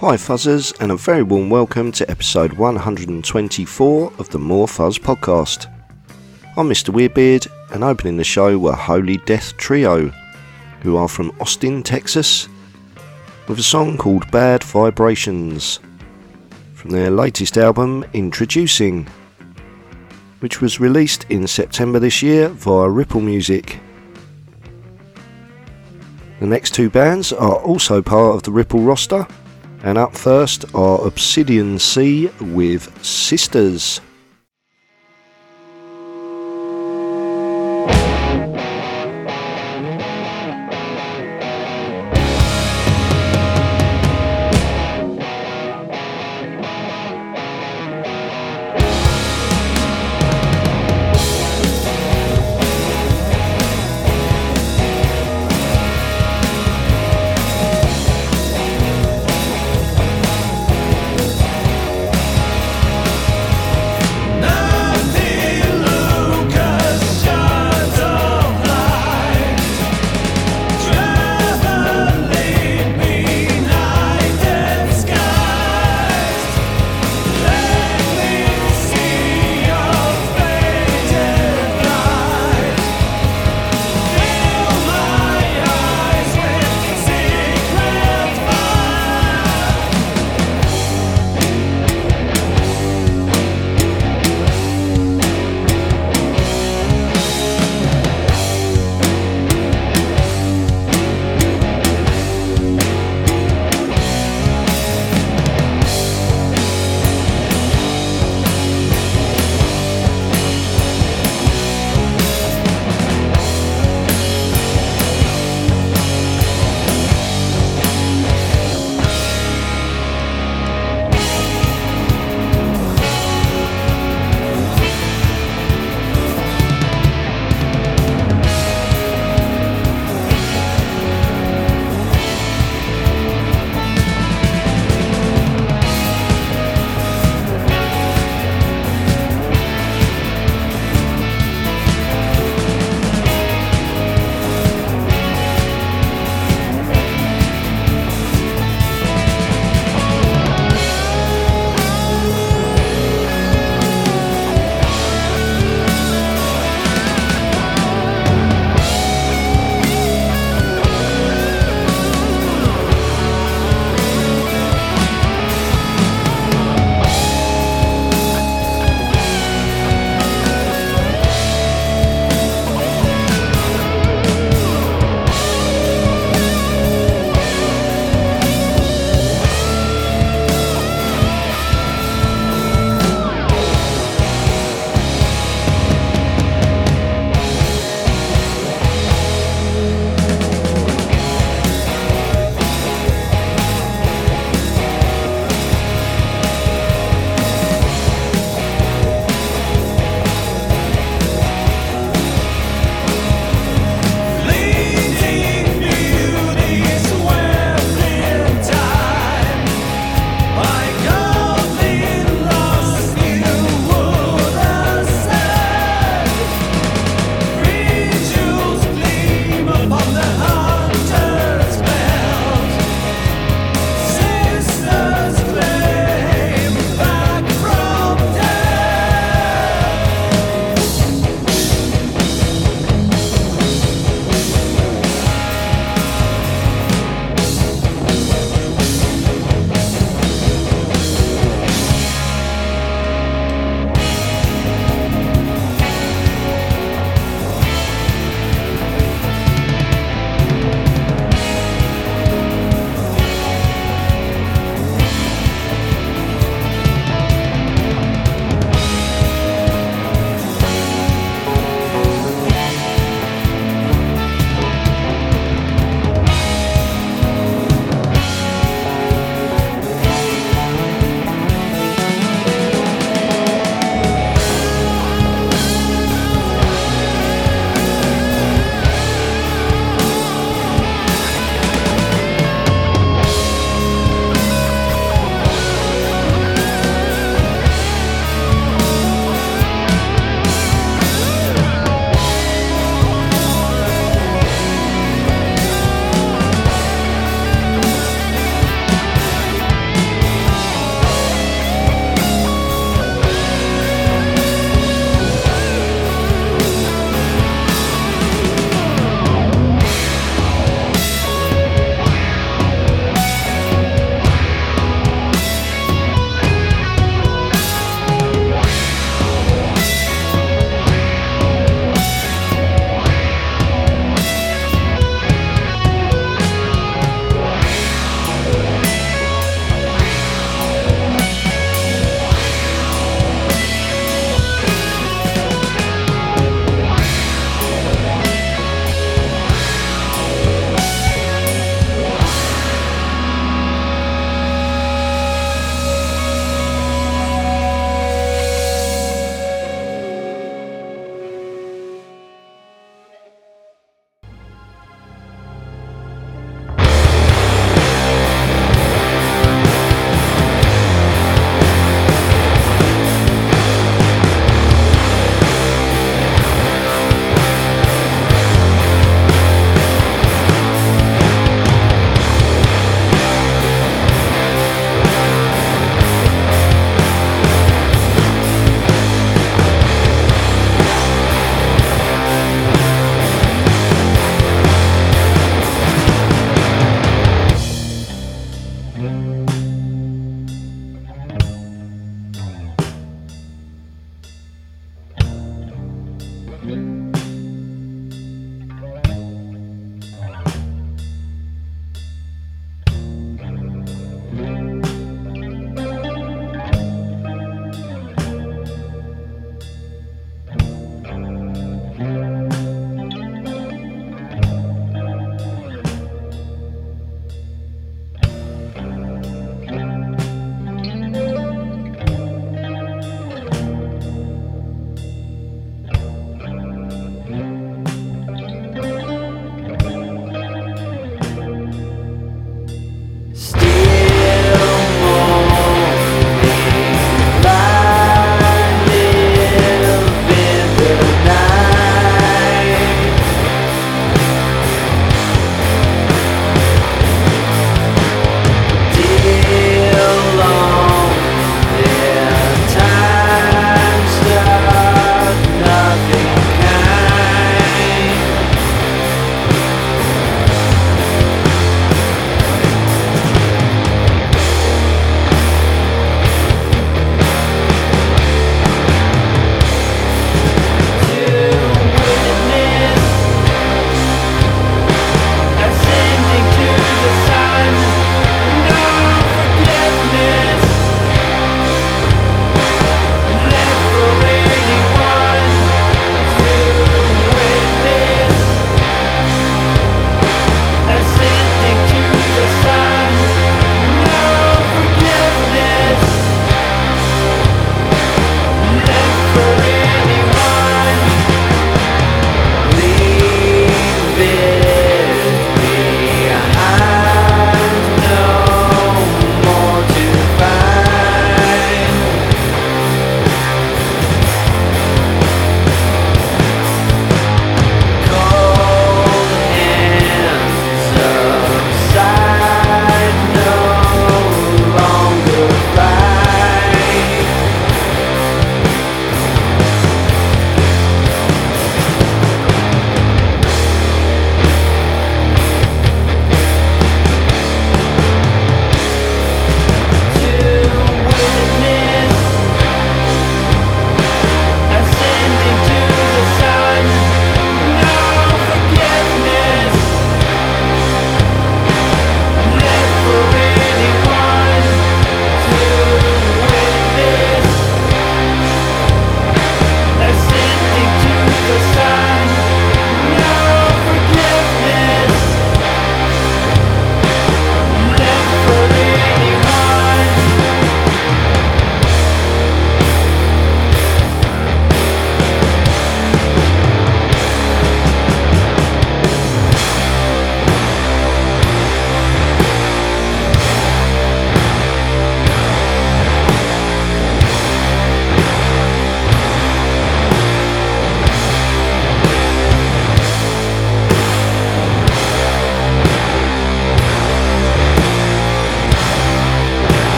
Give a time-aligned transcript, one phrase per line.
[0.00, 5.70] Hi, Fuzzers, and a very warm welcome to episode 124 of the More Fuzz podcast.
[6.56, 6.88] I'm Mr.
[6.88, 10.10] Weirdbeard, and opening the show were Holy Death Trio,
[10.80, 12.48] who are from Austin, Texas,
[13.46, 15.80] with a song called Bad Vibrations
[16.72, 19.06] from their latest album, Introducing,
[20.38, 23.78] which was released in September this year via Ripple Music.
[26.40, 29.26] The next two bands are also part of the Ripple roster
[29.82, 34.00] and up first are Obsidian Sea with Sisters.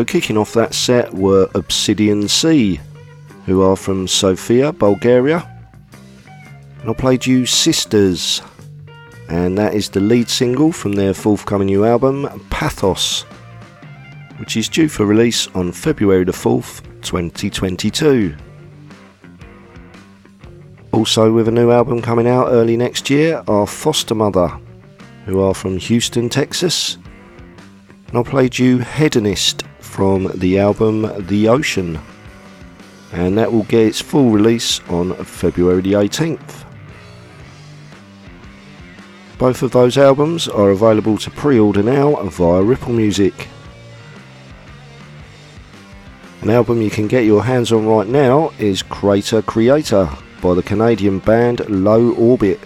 [0.00, 2.80] So, kicking off that set were Obsidian Sea,
[3.44, 5.46] who are from Sofia, Bulgaria.
[6.80, 8.40] And I played you Sisters,
[9.28, 13.26] and that is the lead single from their forthcoming new album, Pathos,
[14.38, 18.34] which is due for release on February the 4th, 2022.
[20.92, 24.58] Also, with a new album coming out early next year, are Fostermother,
[25.26, 26.96] who are from Houston, Texas.
[28.08, 31.98] And I played you Hedonist from the album The Ocean,
[33.12, 36.64] and that will get its full release on February the 18th.
[39.36, 43.48] Both of those albums are available to pre order now via Ripple Music.
[46.42, 50.08] An album you can get your hands on right now is Crater Creator
[50.40, 52.60] by the Canadian band Low Orbit.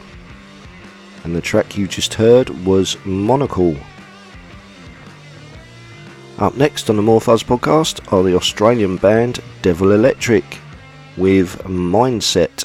[1.24, 3.76] And the track you just heard was Monocle.
[6.38, 10.44] Up next on the More Fuzz podcast are the Australian band Devil Electric
[11.16, 12.64] with Mindset.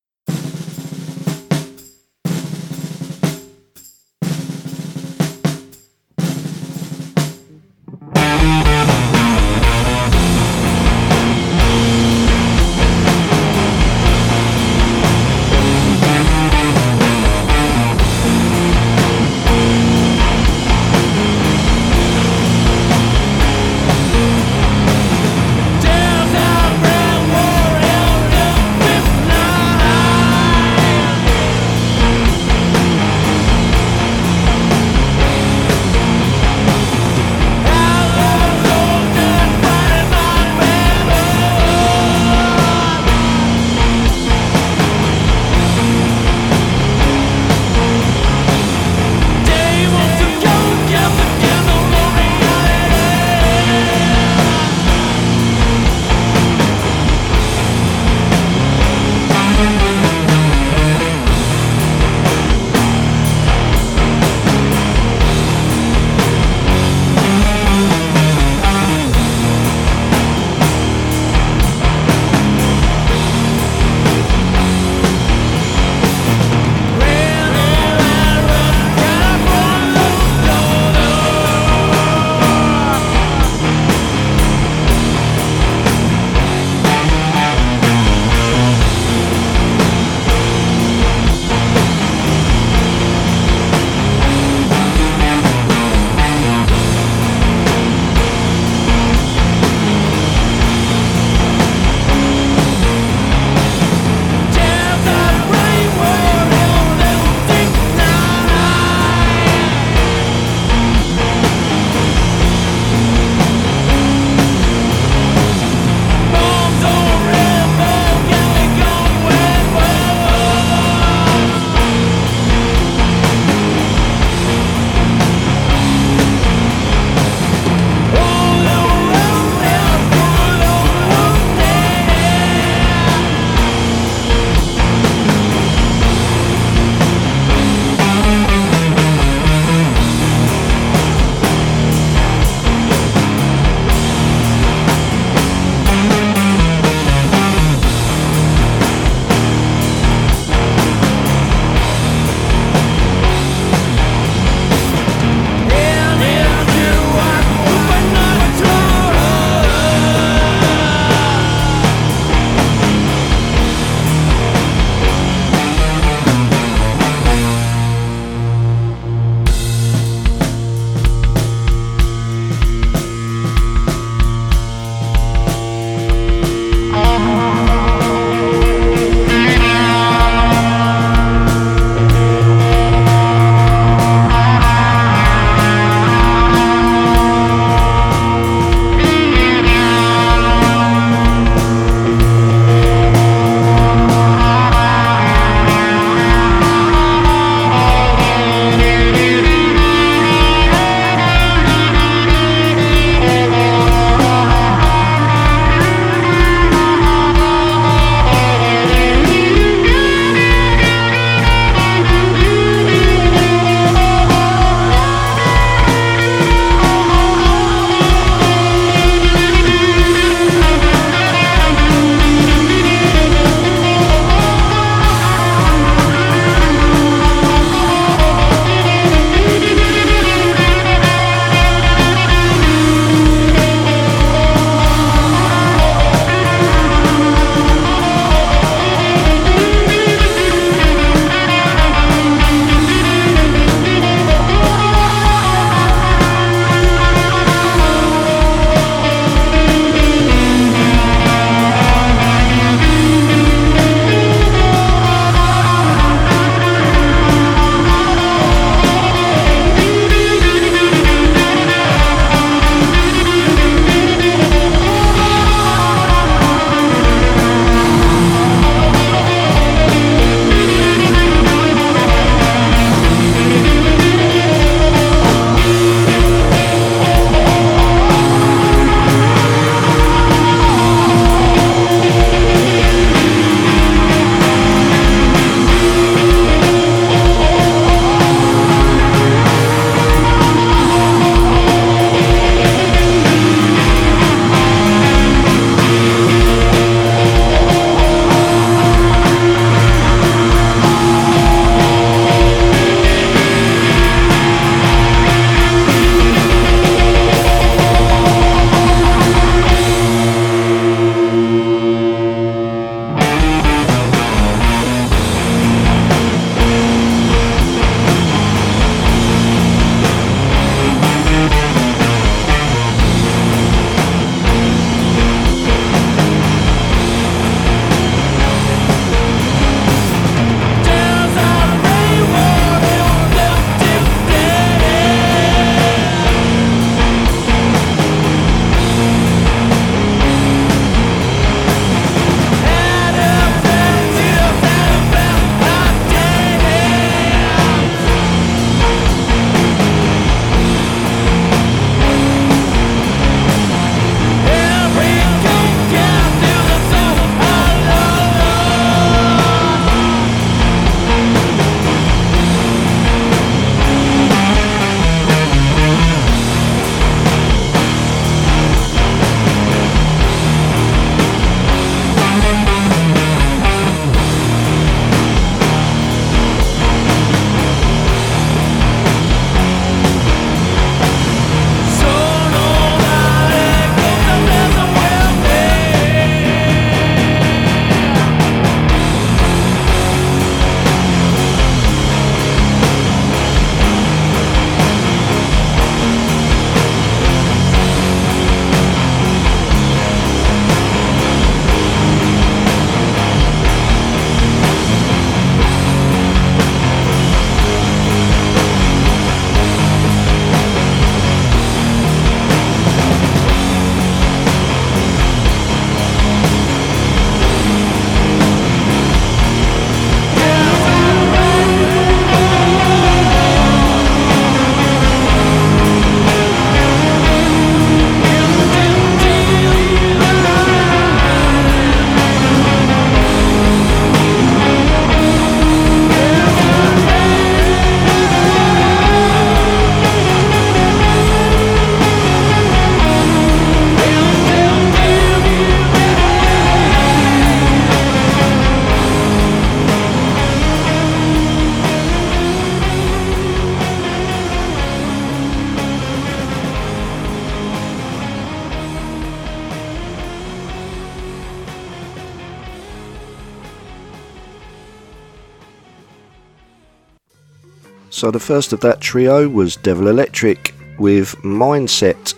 [468.21, 472.35] So the first of that trio was Devil Electric with Mindset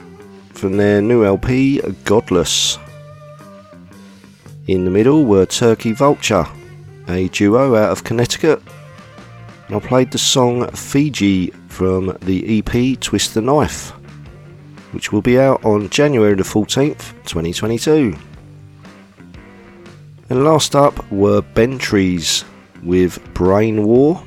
[0.53, 2.79] from their new LP Godless.
[4.67, 6.45] In the middle were Turkey Vulture,
[7.09, 8.61] a duo out of Connecticut.
[9.67, 13.89] And I played the song Fiji from the EP Twist the Knife,
[14.93, 18.15] which will be out on January the 14th, 2022.
[20.29, 22.45] And last up were Bentrees
[22.83, 24.23] with Brain War.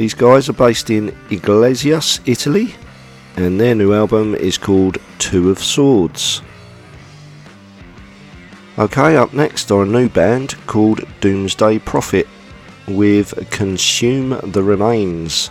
[0.00, 2.74] These guys are based in Iglesias, Italy,
[3.36, 6.40] and their new album is called Two of Swords.
[8.78, 12.26] Okay, up next are a new band called Doomsday Profit
[12.88, 15.50] with Consume the Remains.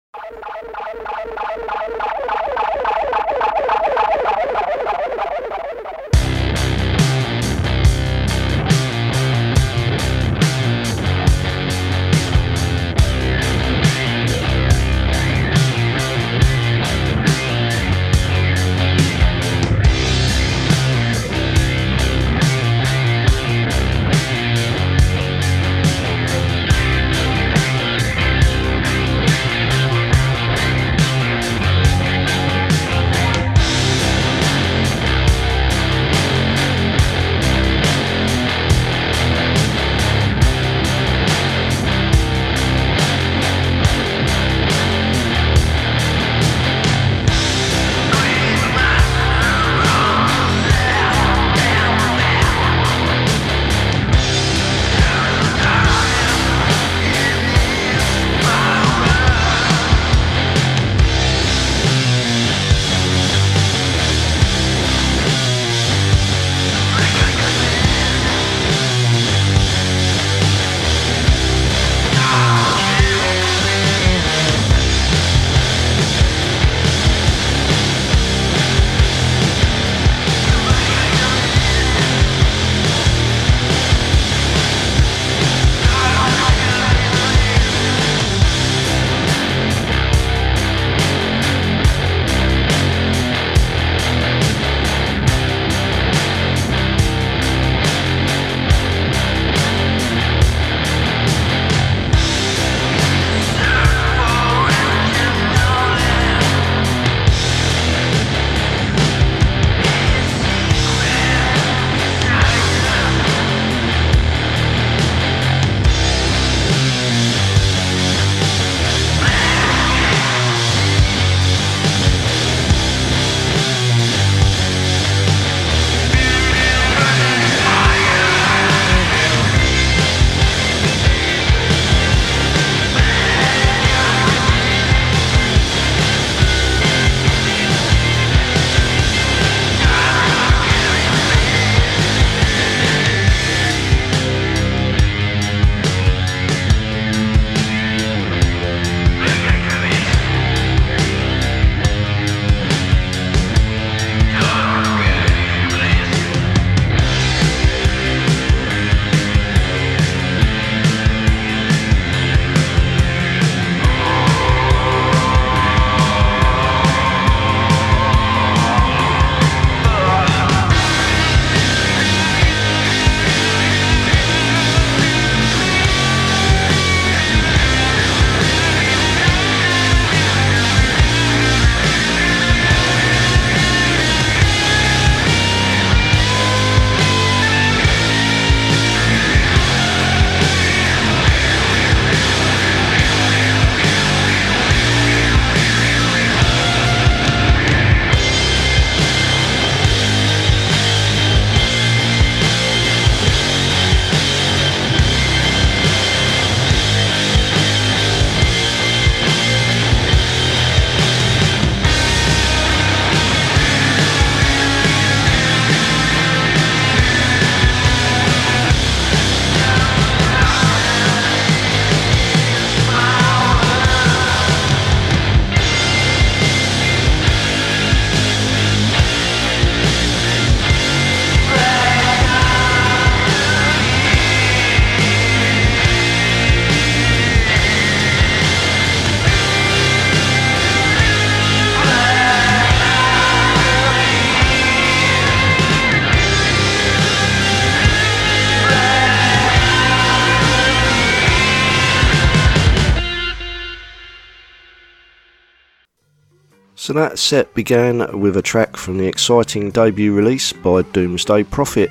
[256.91, 261.89] So that set began with a track from the exciting debut release by Doomsday Profit,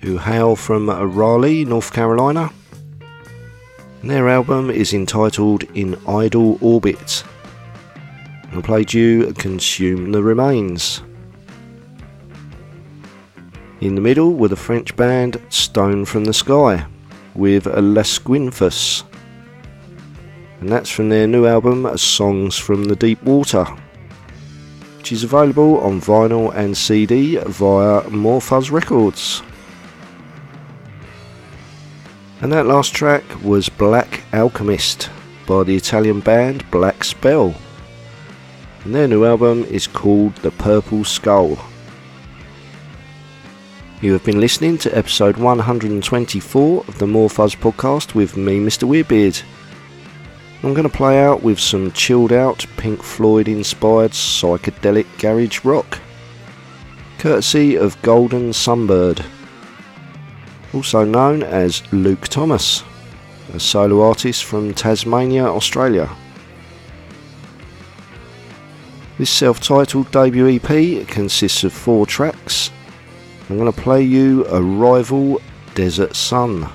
[0.00, 2.50] who hail from Raleigh, North Carolina.
[4.02, 7.24] And their album is entitled In Idle Orbit.
[8.50, 11.00] And I played you Consume the Remains.
[13.80, 16.84] In the middle were the French band Stone from the Sky
[17.34, 19.04] with Lesquinfus.
[20.60, 23.66] And that's from their new album Songs from the Deep Water
[25.02, 29.42] which is available on vinyl and CD via More Fuzz Records.
[32.40, 35.10] And that last track was Black Alchemist
[35.44, 37.52] by the Italian band Black Spell.
[38.84, 41.58] And their new album is called The Purple Skull.
[44.02, 48.86] You have been listening to episode 124 of the More Fuzz podcast with me, Mr.
[48.86, 49.42] Weirdbeard.
[50.62, 55.98] I'm going to play out with some chilled out Pink Floyd inspired psychedelic garage rock,
[57.18, 59.24] courtesy of Golden Sunbird,
[60.72, 62.84] also known as Luke Thomas,
[63.52, 66.08] a solo artist from Tasmania, Australia.
[69.18, 72.70] This self titled debut EP consists of four tracks
[73.52, 75.38] I'm going to play you Arrival
[75.74, 76.70] Desert Sun.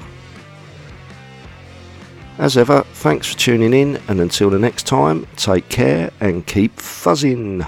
[2.40, 6.78] As ever, thanks for tuning in, and until the next time, take care and keep
[6.78, 7.68] fuzzing.